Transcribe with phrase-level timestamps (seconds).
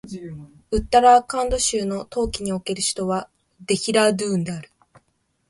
[0.71, 3.29] ウッタラーカンド州の冬季における州都は
[3.63, 4.71] デヘラードゥーンである